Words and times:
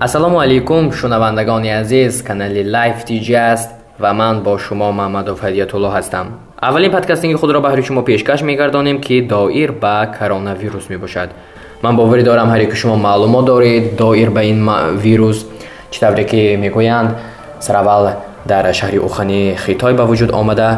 ассалому 0.00 0.38
алайкум 0.40 0.92
шунавандагони 0.92 1.70
азиз 1.80 2.22
канали 2.22 2.62
лайф 2.64 3.04
тиҷи 3.04 3.34
аст 3.34 3.70
ва 3.98 4.12
ман 4.12 4.42
бо 4.42 4.58
шумо 4.58 4.92
маҳмадов 4.92 5.38
ҳадиятулло 5.44 5.90
ҳастам 5.96 6.26
аввалин 6.68 6.90
подкастинги 6.96 7.36
худро 7.40 7.60
баҳри 7.60 7.82
шумо 7.82 8.02
пешкаш 8.02 8.42
мегардонем 8.42 8.98
ки 9.00 9.20
доир 9.20 9.72
ба 9.72 9.94
коронавирус 10.18 10.88
мебошад 10.88 11.30
ман 11.82 11.96
боварӣ 11.96 12.22
дорам 12.22 12.48
ҳаре 12.52 12.66
ки 12.70 12.76
шумо 12.76 12.96
маълумот 12.96 13.44
доред 13.44 13.96
доир 13.96 14.30
ба 14.30 14.42
ин 14.42 14.58
вирус 15.04 15.38
чӣ 15.90 15.98
тавре 16.00 16.24
ки 16.24 16.56
мегӯянд 16.62 17.10
сараввал 17.60 18.04
дар 18.46 18.64
шаҳри 18.72 18.98
ухани 18.98 19.56
хитой 19.64 19.94
ба 19.94 20.04
вуҷуд 20.10 20.30
омада 20.40 20.68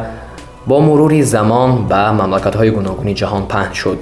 бо 0.66 0.80
мурури 0.80 1.22
замон 1.22 1.70
ба 1.90 2.02
мамлакатҳои 2.20 2.70
гуногуни 2.70 3.14
ҷаҳон 3.20 3.44
паҳн 3.52 3.74
шуд 3.80 3.98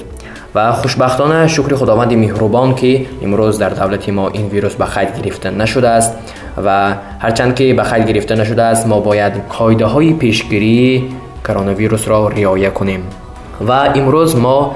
و 0.56 0.72
خوشبختانه 0.72 1.48
شکر 1.48 1.75
خداوند 1.75 2.14
مهربان 2.14 2.75
که 2.75 3.06
امروز 3.21 3.60
در 3.60 3.70
دولت 3.70 4.10
ما 4.10 4.29
این 4.29 4.48
ویروس 4.48 4.75
به 4.75 4.86
خیر 4.86 5.06
گرفته 5.06 5.50
نشده 5.50 5.89
است 5.89 6.14
و 6.66 6.93
هرچند 7.20 7.56
که 7.56 7.74
به 7.74 7.84
خیر 7.84 8.04
گرفته 8.04 8.36
نشده 8.36 8.64
است 8.64 8.88
ما 8.88 9.00
باید 9.00 9.34
قایده 9.50 9.86
های 9.86 10.14
پیشگیری 10.14 11.10
کرونا 11.43 11.74
ویروس 11.74 12.07
را 12.07 12.28
رعایت 12.28 12.74
کنیم. 12.74 13.04
و 13.68 13.71
امروز 13.71 14.36
ما 14.36 14.76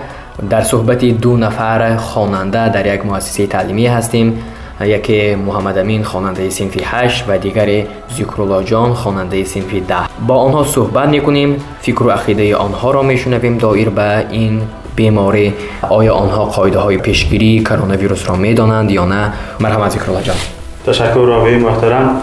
در 0.50 0.62
صحبت 0.62 1.06
دو 1.06 1.38
نفر 1.38 1.98
خواننده 1.98 2.70
در 2.70 2.96
یک 2.96 3.06
مؤسسه 3.06 3.48
تعلیمی 3.48 3.88
هستیم 3.88 4.44
یکی 4.82 5.36
محمد 5.36 5.78
امین 5.78 6.04
خواننده 6.04 6.50
صنف 6.50 6.78
8 6.84 7.26
و 7.28 7.38
دیگر 7.38 7.84
زیکرولا 8.10 8.64
جان 8.64 8.94
خواننده 8.94 9.44
صنف 9.44 9.74
10 9.88 9.96
با 10.28 10.36
آنها 10.36 10.64
صحبت 10.64 11.10
می‌کنیم 11.10 11.58
فکر 11.82 12.04
و 12.04 12.10
عقیده 12.10 12.56
آنها 12.56 12.92
را 12.92 13.02
میشنویم. 13.02 13.58
دایر 13.58 13.90
به 13.90 14.26
این 14.32 14.62
بیماری. 15.00 15.54
آیا 15.90 16.14
آنها 16.14 16.46
قایده 16.46 16.80
های 16.80 16.98
پیشگیری 16.98 17.64
کرونا 17.64 17.98
ویروس 17.98 18.30
را 18.30 18.36
می 18.36 18.54
دانند 18.54 18.92
یا 18.92 19.06
نه؟ 19.06 19.34
مرحمت 19.60 19.92
ذکرالله 19.92 20.24
جان. 20.24 20.36
تشکر 20.86 21.26
راوی 21.32 21.56
محترم. 21.58 22.22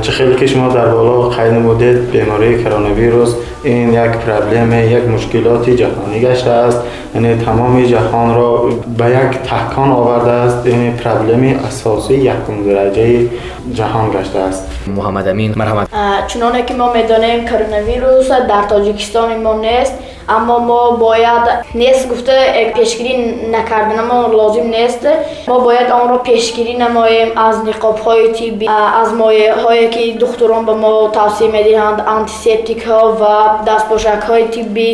چه 0.00 0.12
خیلی 0.12 0.34
که 0.34 0.46
شما 0.46 0.68
در 0.68 0.88
بالا 0.88 1.28
قید 1.28 1.52
مدت 1.52 1.98
بیماری 2.12 2.64
کرونا 2.64 2.94
ویروس 2.94 3.34
این 3.64 3.92
یک 3.92 4.10
پرابلم 4.10 4.72
یک 4.72 5.04
مشکلات 5.08 5.70
جهانی 5.70 6.20
گشته 6.20 6.50
است. 6.50 6.82
یعنی 7.14 7.44
تمام 7.44 7.84
جهان 7.84 8.34
را 8.34 8.56
به 8.98 9.04
یک 9.04 9.42
تحکان 9.44 9.90
آورده 9.90 10.30
است. 10.30 10.66
یعنی 10.66 10.84
این 10.84 10.96
پرابلم 10.96 11.60
اساسی 11.68 12.14
یکم 12.14 12.64
درجه 12.66 13.26
جهان 13.74 14.10
گشته 14.10 14.38
است. 14.38 14.66
محمد 14.96 15.28
امین 15.28 15.54
مرحمت 15.56 15.88
چنانه 16.26 16.62
که 16.62 16.74
ما 16.74 16.92
می‌دانیم 16.92 17.44
کرونا 17.44 17.82
ویروس 17.86 18.30
در 18.30 18.62
تاجیکستان 18.68 19.42
ما 19.42 19.54
نیست 19.54 19.94
اما 20.28 20.58
ما 20.58 20.90
باید 20.90 21.42
نیست 21.74 22.08
گفته 22.08 22.32
پیشگیری 22.74 23.34
نکردن 23.52 24.00
ما 24.00 24.26
لازم 24.26 24.62
نیست. 24.62 25.08
ما 25.48 25.58
باید 25.58 25.90
آن 25.90 26.08
را 26.08 26.18
پیشگیری 26.18 26.76
نماییم 26.76 27.38
از 27.38 27.64
نقاب 27.64 27.98
های 27.98 28.32
تیبی 28.32 28.68
از 29.02 29.14
مایه 29.14 29.54
هایی 29.54 29.88
که 29.88 30.18
دکتران 30.20 30.66
به 30.66 30.74
ما 30.74 31.10
توصیه 31.12 31.50
می‌دهند 31.50 32.00
آنتیسپتیک 32.00 32.82
ها 32.82 33.12
و 33.12 33.24
дастпошакҳои 33.67 34.45
тиббӣ 34.53 34.89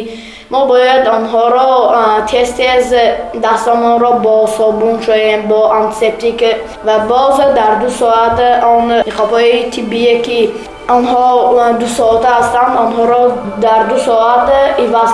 мо 0.52 0.60
бояд 0.72 1.04
онҳоро 1.18 1.72
тез 2.30 2.50
тез 2.60 2.86
дастононро 3.46 4.12
бо 4.26 4.36
собун 4.58 4.96
шоем 5.06 5.42
бо 5.52 5.60
антисептик 5.80 6.40
ва 6.88 6.96
боз 7.12 7.36
дар 7.60 7.74
ду 7.82 7.90
соат 8.02 8.38
он 8.74 8.86
ниқобҳои 9.08 9.58
тиббие 9.74 10.16
ки 10.26 10.40
онҳо 10.96 11.26
дусоата 11.82 12.30
ҳастанд 12.40 12.74
онҳоро 12.84 13.22
дар 13.66 13.82
ду 13.90 13.98
соат 14.08 14.48
иваз 14.86 15.10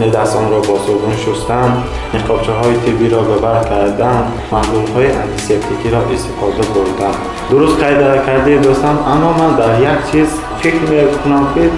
دستان 0.00 0.50
را 0.50 0.60
با 0.60 0.78
صابون 0.86 1.16
شستم 1.16 1.84
نقابچه 2.14 2.52
های 2.52 2.76
تیبی 2.76 3.08
را 3.08 3.20
ببر 3.20 3.64
کردم 3.64 4.24
محلول 4.52 4.86
های 4.94 5.06
انتیسپتیکی 5.12 5.90
را 5.90 5.98
استفاده 5.98 6.62
بردم. 6.74 7.14
درست 7.50 7.82
قید 7.82 8.26
کرده 8.26 8.56
دوستم 8.56 8.98
اما 9.06 9.32
من 9.32 9.56
در 9.56 9.80
یک 9.80 10.12
چیز 10.12 10.28
فکر 10.60 10.74
می 10.74 11.18
کنم 11.24 11.46
که 11.54 11.70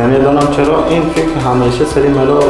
نمی‌دانم 0.00 0.48
چرا 0.56 0.86
این 0.88 1.02
فکر 1.02 1.50
همیشه 1.50 1.84
سری 1.84 2.08
مرا 2.08 2.40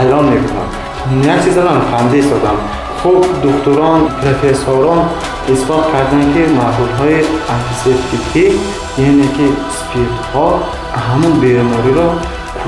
حیران 0.00 0.24
می 0.24 0.40
کنم 0.48 1.32
یک 1.36 1.44
چیز 1.44 1.58
را 1.58 1.70
فهمده 1.80 2.22
سادم 2.22 2.56
خب 3.02 3.24
دکتران 3.42 4.00
پروفسوران 4.08 5.08
اثبات 5.52 5.92
کردن 5.92 6.34
که 6.34 6.40
محلول 6.40 6.90
های 6.98 7.14
انتیسپتیکی 7.14 8.58
یعنی 8.98 9.22
که 9.22 9.44
سپیرها 9.78 10.60
همون 11.10 11.40
بیماری 11.40 11.94
را 11.94 12.12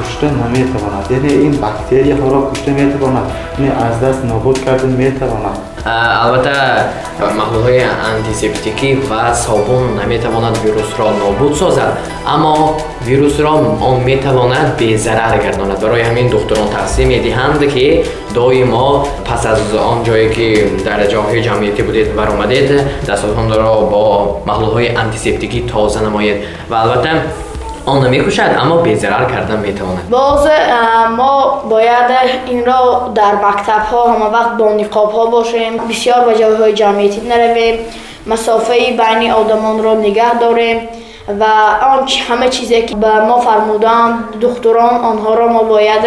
کشته 0.00 0.27
نمی‌تواند 0.27 1.06
یعنی 1.10 1.32
این 1.32 1.56
باکتری 1.56 2.10
ها 2.10 2.28
را 2.28 2.50
کشته 2.50 2.71
می‌تواند. 2.71 3.31
یعنی 3.59 3.71
از 3.71 4.00
دست 4.00 4.25
نابود 4.25 4.65
کرده 4.65 4.87
می‌تواند. 4.87 5.59
البته 5.87 6.50
محلول 7.21 7.62
های 7.62 7.81
انتیسپتیکی 8.16 8.94
و 8.94 9.34
صابون 9.34 10.00
نمی‌تواند 10.05 10.59
ویروس 10.65 10.99
را 10.99 11.12
نابود 11.12 11.55
سازد. 11.55 11.99
اما 12.27 12.77
ویروس 13.06 13.41
را 13.41 13.50
آن 13.81 14.00
می‌تواند 14.00 14.77
به 14.77 14.97
ضرر 14.97 15.38
گرداند. 15.38 15.81
برای 15.81 16.03
همین 16.03 16.28
دکتران 16.28 16.69
تقسیم 16.69 17.09
می‌دهند 17.09 17.69
که 17.69 18.03
دایما 18.34 19.06
پس 19.25 19.47
از 19.47 19.75
آن 19.75 20.05
جایی 20.05 20.31
که 20.31 20.71
در 20.84 21.06
جاهای 21.06 21.43
جمعیتی 21.43 21.82
بودید 21.82 22.16
برآمدید 22.16 22.71
دستاتان 23.09 23.53
را 23.53 23.81
با 23.81 24.37
محلول 24.47 24.71
های 24.71 24.97
انتیسپتیکی 24.97 25.65
تازه 25.72 26.03
نمایید. 26.03 26.37
و 26.71 26.75
البته 26.75 27.11
آن 27.87 28.09
می‌کشد 28.09 28.56
اما 28.61 28.77
به 28.77 28.95
ضرر 28.95 29.25
کردن 29.25 29.59
می‌تواند. 29.59 30.11
باز 30.11 30.49
ما 31.17 31.62
باید 31.71 32.11
این 32.47 32.67
را 32.67 33.12
در 33.15 33.34
مکتب 33.34 33.83
ها 33.93 34.12
همه 34.12 34.25
وقت 34.25 34.56
با 34.56 34.72
نقاب 34.72 35.12
ها 35.12 35.27
باشیم. 35.27 35.77
بسیار 35.77 36.21
به 36.21 36.34
جایهای 36.39 36.73
جمعیتی 36.73 37.28
نرویم. 37.28 37.78
مسافه 38.27 38.75
بین 38.75 39.31
آدمان 39.31 39.84
را 39.84 39.94
نگه 39.94 40.34
داریم 40.34 40.89
و 41.41 41.44
آن 41.84 42.09
همه 42.28 42.49
چیزی 42.49 42.83
که 42.83 42.97
به 42.97 43.21
ما 43.21 43.41
فرمودند 43.41 44.41
دختران 44.41 44.94
آنها 45.05 45.34
را 45.34 45.49
ما 45.49 45.62
باید 45.62 46.03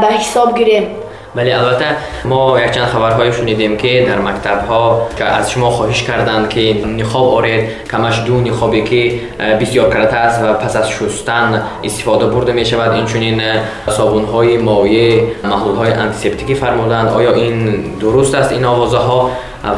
به 0.00 0.06
حساب 0.06 0.58
گیریم. 0.58 0.96
ولی 1.36 1.52
البته 1.52 1.84
ما 2.24 2.60
یک 2.60 2.70
چند 2.70 2.86
خبرهای 2.86 3.32
شنیدیم 3.32 3.76
که 3.76 4.06
در 4.08 4.18
مکتب 4.18 4.66
ها 4.68 5.08
که 5.18 5.24
از 5.24 5.50
شما 5.50 5.70
خواهش 5.70 6.02
کردند 6.02 6.48
که 6.48 6.86
نخاب 6.86 7.34
آرید 7.34 7.64
کمش 7.90 8.22
دو 8.26 8.40
نخابی 8.40 8.84
که 8.84 9.20
بسیار 9.60 9.90
کرده 9.90 10.16
است 10.16 10.42
و 10.44 10.52
پس 10.52 10.76
از 10.76 10.90
شستن 10.90 11.62
استفاده 11.84 12.26
برده 12.26 12.52
می 12.52 12.64
شود. 12.64 12.92
این 12.92 13.06
چنین 13.06 13.42
صابون 13.88 14.24
های 14.24 14.58
مایع 14.58 15.22
محلول 15.44 15.76
های 15.76 15.92
انتیسپتیکی 15.92 16.54
فرمودند. 16.54 17.08
آیا 17.08 17.32
این 17.32 17.84
درست 18.00 18.34
است 18.34 18.52
این 18.52 18.64
آوازه 18.64 18.98
ها 18.98 19.30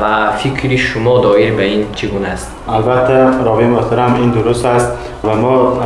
و 0.02 0.32
فکری 0.36 0.78
شما 0.78 1.19
دایر 1.19 1.52
به 1.52 1.62
این 1.62 1.86
چگونه 1.94 2.28
است؟ 2.28 2.52
البته 2.69 3.44
راوی 3.44 3.64
محترم 3.64 4.14
این 4.14 4.30
درست 4.30 4.64
است. 4.64 4.92
و 5.25 5.37
ما 5.37 5.81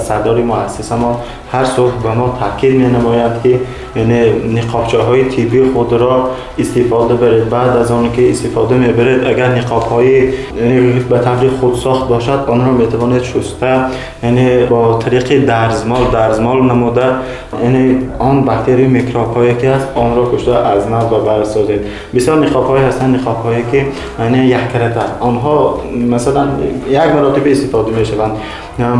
صدار 0.00 0.42
مؤسسه 0.42 0.94
ما 0.94 1.20
هر 1.52 1.64
صبح 1.64 2.02
به 2.02 2.14
ما 2.14 2.38
تاکید 2.40 2.74
می 2.74 2.86
نماید 2.86 3.32
که 3.42 3.60
یعنی 3.96 4.30
نقابچه 4.60 4.98
های 4.98 5.24
تیبی 5.24 5.70
خود 5.74 5.92
را 5.92 6.30
استفاده 6.58 7.14
برید. 7.14 7.48
بعد 7.48 7.76
از 7.76 7.90
آن 7.90 8.12
که 8.12 8.30
استفاده 8.30 8.74
می 8.74 8.88
برید 8.92 9.24
اگر 9.24 9.48
نقاب 9.48 9.82
های 9.82 10.32
یعنی 10.60 11.00
به 11.00 11.18
طور 11.18 11.50
خود 11.60 11.74
ساخت 11.74 12.08
باشد 12.08 12.44
آن 12.48 12.66
را 12.66 12.72
می 12.72 12.86
توانید 12.86 13.22
شسته 13.22 13.80
یعنی 14.22 14.66
با 14.66 14.98
طریق 14.98 15.46
درزمال 15.46 16.04
درزمال 16.12 16.62
نموده 16.62 17.06
یعنی 17.62 17.98
آن 18.18 18.44
باکتری 18.44 18.86
میکروب 18.86 19.34
هایی 19.34 19.54
که 19.54 19.70
هست 19.70 19.88
آن 19.94 20.16
را 20.16 20.32
کشته 20.34 20.50
از 20.50 20.88
نو 20.88 20.96
و 20.96 21.24
برسازید 21.24 21.80
بسیار 22.14 22.46
نقاب 22.46 22.66
های 22.66 22.82
هستند 22.82 23.20
نقاب 23.20 23.44
هایی 23.44 23.64
که 23.72 23.86
یعنی 24.18 24.38
یک 24.38 24.72
کرده 24.72 25.00
آنها 25.20 25.80
مثلا 26.10 26.48
یک 26.90 27.00
مراتب 27.00 27.42
استفاده 27.46 27.90
می 27.98 28.04
شوند 28.06 28.32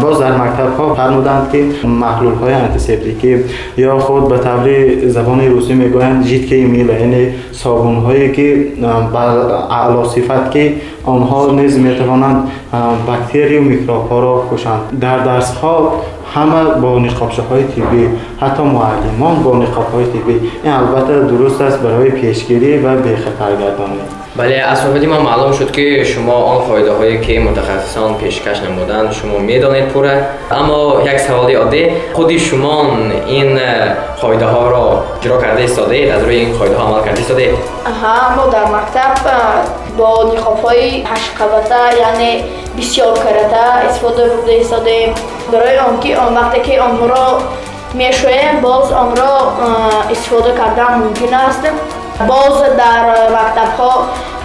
باز 0.00 0.18
در 0.20 0.36
مکتب 0.36 0.76
ها 0.78 0.94
فرمودند 0.94 1.52
که 1.52 1.86
محلول 1.86 2.34
های 2.34 2.52
انتیسپتیکی 2.52 3.36
یا 3.76 3.98
خود 3.98 4.28
به 4.28 4.38
تعبیر 4.38 5.08
زبان 5.08 5.40
روسی 5.40 5.74
می‌گویند 5.74 6.24
جیت 6.24 6.46
که 6.46 6.56
میل 6.56 6.88
یعنی 6.88 7.28
صابون 7.52 7.96
هایی 7.96 8.32
که 8.32 8.66
بر 9.12 9.36
اعلی 9.70 10.08
صفت 10.08 10.50
که 10.50 10.72
آنها 11.04 11.52
نیز 11.52 11.78
می 11.78 11.98
توانند 11.98 12.48
باکتری 13.06 13.58
و 13.58 13.62
میکروب 13.62 14.08
ها 14.08 14.20
را 14.20 14.44
کشند. 14.52 15.00
در 15.00 15.18
درس 15.18 15.54
ها 15.54 15.92
همه 16.34 16.64
با 16.80 16.98
نقابچه 16.98 17.42
های 17.42 17.64
طبی 17.64 18.08
حتی 18.40 18.62
معلمان 18.62 19.42
با 19.42 19.56
نقاب 19.56 19.92
های 19.94 20.04
طبی. 20.04 20.50
این 20.64 20.72
البته 20.72 21.20
درست 21.20 21.60
است 21.60 21.78
برای 21.78 22.10
پیشگیری 22.10 22.78
و 22.78 22.96
به 22.96 23.16
خطر 23.16 23.50
گردانی 23.50 24.00
بله 24.36 24.54
از 24.54 24.78
صحبت 24.78 25.04
ما 25.04 25.20
معلوم 25.20 25.52
شد 25.52 25.70
که 25.70 26.04
شما 26.04 26.32
آن 26.32 26.68
فایده 26.68 26.92
هایی 26.92 27.20
که 27.20 27.40
متخصصان 27.40 28.14
پیشکش 28.14 28.60
نمودند، 28.62 29.12
شما 29.12 29.38
می‌دانید 29.38 29.88
پوره. 29.88 30.26
اما 30.50 31.02
یک 31.06 31.18
سوالی 31.18 31.54
عادی 31.54 31.86
خودی 32.12 32.38
شما 32.38 32.86
این 33.26 33.58
فایده 34.16 34.46
ها 34.46 34.70
را 34.70 35.04
جرا 35.20 35.40
کرده 35.40 35.64
استاده 35.64 36.12
از 36.14 36.24
روی 36.24 36.36
این 36.36 36.52
قاعده 36.52 36.76
ها 36.76 36.96
عمل 36.96 37.04
کرده 37.04 37.20
استاده 37.20 37.54
آها 37.86 38.36
ما 38.36 38.52
در 38.52 38.64
مکتب 38.64 39.14
бо 40.00 40.10
ниқобҳои 40.32 40.88
ҳашқабата 41.12 41.82
яъне 42.08 42.32
бисёр 42.76 43.14
карата 43.24 43.64
истифода 43.88 44.24
бурда 44.32 44.54
истодем 44.62 45.10
барои 45.52 45.78
он 45.88 45.94
ки 46.02 46.10
он 46.24 46.30
вақте 46.38 46.58
ки 46.66 46.74
онҳоро 46.86 47.26
мешӯем 48.00 48.54
боз 48.66 48.86
онро 49.02 49.34
истифода 50.14 50.50
кардан 50.60 50.92
мумкин 51.02 51.34
аст. 51.46 51.64
Боз 52.30 52.56
дар 52.82 53.04
мактабҳо 53.36 53.92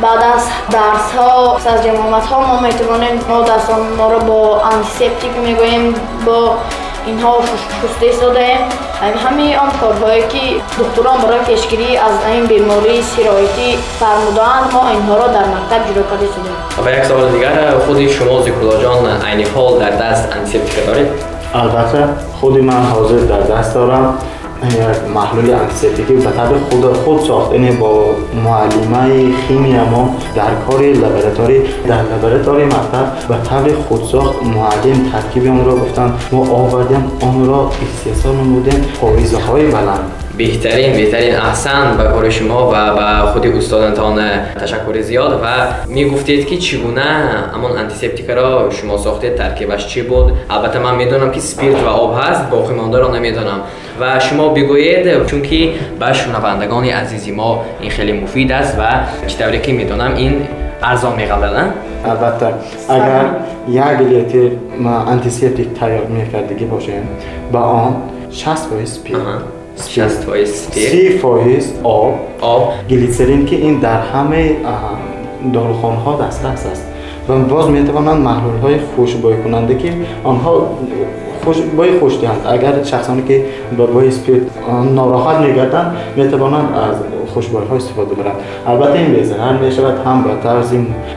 баъд 0.04 0.22
аз 0.36 0.44
дарсҳо 0.75 1.31
аз 1.72 1.80
ҷамоматҳо 1.86 2.38
мо 2.48 2.56
метавонем 2.68 3.16
мо 3.30 3.38
дастонҳоро 3.50 4.19
бо 4.30 4.40
антисептик 4.72 5.34
мегӯем 5.46 5.84
бо 6.25 6.38
اینها 7.06 7.40
پوسته 7.81 8.12
شده. 8.19 8.48
این 9.04 9.13
همه 9.13 9.57
آن 9.57 9.72
کارهایی 9.81 10.22
که 10.22 10.40
دکتران 10.80 11.22
برای 11.22 11.40
پیشگیری 11.40 11.98
از 11.98 12.12
این 12.31 12.46
بیماری 12.46 13.02
سیرایتی 13.02 13.78
فرمودند 14.00 14.74
ما 14.74 14.90
اینها 14.90 15.18
را 15.18 15.28
در 15.28 15.46
مکتب 15.46 15.94
جلو 15.94 16.04
کرده 16.04 16.25
شدیم 16.25 16.86
و 16.86 16.98
یک 16.98 17.04
سوال 17.04 17.31
دیگر 17.31 17.80
خود 17.86 18.07
شما 18.07 18.42
زیکولا 18.42 18.81
جان 18.81 19.22
عین 19.22 19.48
حال 19.56 19.80
در 19.80 19.90
دست 19.90 20.36
انتیسپتیک 20.36 20.86
دارید؟ 20.88 21.07
البته 21.54 22.07
خود 22.40 22.57
من 22.57 22.84
حاضر 22.84 23.18
در 23.18 23.40
دست 23.40 23.74
دارم. 23.74 24.18
محلول 25.14 25.54
انتسپتیکی 25.54 26.14
به 26.14 26.22
طب 26.22 26.58
خود 26.70 26.94
خود 26.94 27.20
ساختن 27.28 27.78
با 27.80 28.06
معلومه 28.46 29.32
شیمی 29.48 29.74
ما 29.74 30.16
در 30.36 30.56
کار 30.68 30.82
لابراتوری 30.82 31.62
در 31.88 32.02
لابراتوری 32.02 32.66
مطلب 32.66 33.14
به 33.28 33.74
خود 33.74 34.04
شاخ 34.12 34.36
معلم 34.44 35.12
ترکیب 35.12 35.46
اون 35.46 35.66
را 35.66 35.76
گفتن 35.76 36.14
ما 36.32 36.50
آوردیم 36.50 37.12
اون 37.22 37.46
را 37.46 37.72
استحصال 37.82 38.36
نمودیم. 38.36 38.86
پاییزه 39.02 39.38
های 39.38 39.66
بلند. 39.66 40.25
بهترین 40.38 40.94
بهترین 40.94 41.36
احسن 41.36 41.98
به 41.98 42.04
کار 42.04 42.30
شما 42.30 42.72
و 42.74 42.96
به 42.96 43.32
خود 43.32 43.48
استادانتان 43.48 44.20
تشکر 44.62 45.02
زیاد 45.02 45.42
و 45.44 45.48
می‌گفتید 45.88 46.48
که 46.48 46.58
چگونه 46.58 47.02
امون 47.56 47.72
انتیسپتیک 47.78 48.30
را 48.30 48.70
شما 48.70 48.98
ساختید 48.98 49.36
ترکیبش 49.36 49.88
چی 49.88 50.02
بود؟ 50.02 50.34
البته 50.50 50.80
من 50.80 50.96
می‌دونم 50.96 51.32
که 51.32 51.40
سپیرت 51.40 51.84
و 51.84 51.88
آب 51.88 52.20
هست 52.22 52.50
باقی 52.50 52.74
مانده 52.74 53.00
را 53.00 53.18
نمی‌دونم 53.18 53.60
و 54.02 54.20
شما 54.20 54.50
بگویید 54.50 55.26
چون 55.26 55.42
که 55.42 55.70
به 56.00 56.14
شنوندگان 56.14 56.86
عزیزی 56.86 57.31
ما 57.31 57.66
این 57.81 57.92
خیلی 57.92 58.12
مفید 58.12 58.52
است 58.52 58.78
و 58.80 58.84
چطوری 59.28 59.60
که 59.60 59.74
می‌دونم 59.74 60.16
این 60.16 60.48
ارزان 60.84 61.16
میقدرن 61.16 61.74
البته 62.06 62.54
اگر 62.90 63.26
یک 63.70 64.08
لیتر 64.08 64.56
ما 64.80 65.00
انتیسپتیک 65.00 65.68
تیار 65.80 66.06
میکردگی 66.06 66.66
باشیم 66.66 67.08
با 67.52 67.60
آن 67.60 67.96
60 68.31 68.70
باید 68.70 68.86
سپیرت 68.86 69.18
شست 69.77 70.24
های 70.24 70.45
سپیرت 70.46 70.90
سی 70.89 71.10
فایز 71.10 71.74
آب 71.83 72.13
آب 72.42 72.74
گلیسرین 72.89 73.45
که 73.45 73.56
این 73.56 73.80
در 73.80 74.01
همه 74.01 74.56
داروخانه 75.54 76.00
ها 76.00 76.22
دسترس 76.27 76.66
است 76.66 76.88
و 77.30 77.39
باز 77.39 77.69
می 77.69 77.83
توانند 77.83 78.22
محلول 78.22 78.57
های 78.57 78.75
خوشبای 78.95 79.38
کننده 79.44 79.77
که 79.77 79.94
آنها 80.24 80.69
خوش 81.44 81.57
بای 81.77 82.00
خوش 82.00 82.19
دهند 82.22 82.48
اگر 82.48 82.83
شخصانی 82.83 83.24
که 83.27 83.45
داروهای 83.77 84.07
اسپیرت 84.07 84.42
ناراحت 84.94 85.48
میگردند 85.48 85.95
می 86.16 86.28
توانند 86.30 86.74
از 86.74 86.95
خوشبای 87.33 87.66
ها 87.66 87.75
استفاده 87.75 88.16
برند 88.16 88.36
البته 88.68 89.00
این 89.00 89.13
به 89.13 89.66
می 89.66 89.71
شود 89.71 90.06
هم 90.06 90.24
به 90.24 90.30
طرز 90.44 90.74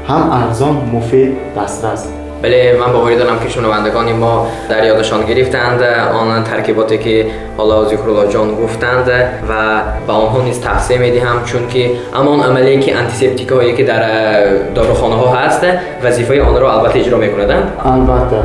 هم 0.09 0.31
ارزان 0.31 0.91
مفید 0.93 1.37
دسترس 1.57 2.09
بله 2.43 2.77
من 2.81 2.93
باوری 2.93 3.17
دارم 3.17 3.39
که 3.39 3.49
شنوندگان 3.49 4.13
ما 4.13 4.47
در 4.69 4.85
یادشان 4.85 5.27
گرفتند 5.27 5.83
آن 6.13 6.45
ترکیباتی 6.45 6.99
که 6.99 7.27
حالا 7.57 7.85
ذکرالله 7.85 8.33
جان 8.33 8.55
گفتند 8.55 9.09
و 9.49 9.83
به 10.07 10.13
آنها 10.13 10.43
نیز 10.43 10.61
تقسیم 10.61 11.01
می‌دهم 11.01 11.45
چون 11.45 11.69
که 11.69 11.91
اما 12.15 12.31
آن 12.31 12.41
عملی 12.41 12.79
که 12.79 12.97
انتیسپتیک 12.97 13.49
هایی 13.49 13.77
که 13.77 13.85
در 13.85 14.45
داروخانه 14.75 15.15
ها 15.15 15.35
هست 15.35 15.67
وظیفه 16.05 16.43
آن 16.43 16.61
را 16.61 16.81
البته 16.81 16.99
اجرا 16.99 17.19
می‌کنند 17.19 17.73
البته. 17.85 18.43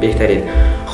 بهترین. 0.00 0.42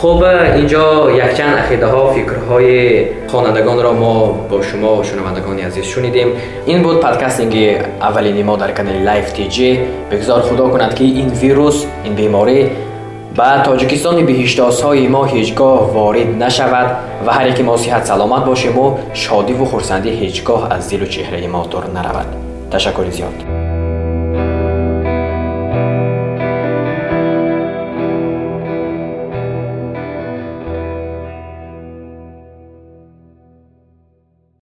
вазифаи 0.01 0.17
онро 0.17 0.27
албатта 0.27 0.59
иҷро 0.59 0.87
мекунад 0.97 1.17
албатта 1.17 1.17
беҳтарин 1.17 1.17
хуб 1.17 1.17
инҷо 1.17 1.17
якчанд 1.17 1.57
ақидаҳо 1.63 2.13
фикрҳои 2.13 3.07
хонандагонро 3.31 3.93
мо 3.93 4.33
бо 4.49 4.61
шумо 4.61 5.03
шунавандагони 5.03 5.63
азиз 5.63 5.85
шунидем 5.85 6.29
ин 6.65 6.83
буд 6.83 7.01
подкастинги 7.01 7.81
аввалини 8.01 8.43
мо 8.43 8.57
дар 8.57 8.73
канали 8.73 8.99
live 9.09 9.31
tg 9.37 9.57
бигзор 10.11 10.41
худо 10.41 10.69
кунад 10.69 10.93
ки 10.93 11.03
ин 11.03 11.29
вирус 11.29 11.85
ин 12.05 12.15
беморӣ 12.15 12.69
ба 13.35 13.63
тоҷикистони 13.65 14.23
биҳиштосҳои 14.23 15.07
мо 15.09 15.23
ҳеҷ 15.25 15.53
гоҳ 15.55 15.79
ворид 15.93 16.37
нашавад 16.37 16.87
ва 17.25 17.31
ҳар 17.37 17.47
яке 17.47 17.63
мо 17.63 17.77
сиҳат 17.77 18.03
саломат 18.05 18.45
бошему 18.45 18.85
шодиву 19.13 19.65
хурсандӣ 19.65 20.11
ҳеҷ 20.19 20.35
гоҳ 20.47 20.61
аз 20.75 20.83
дилу 20.89 21.07
чеҳраи 21.15 21.47
мо 21.55 21.61
дур 21.71 21.83
наравад 21.97 22.29
ташаккури 22.71 23.11
зиёд 23.11 23.60